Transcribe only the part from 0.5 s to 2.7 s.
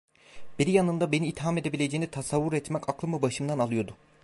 Beria’nın da beni itham edebileceğini tasavvur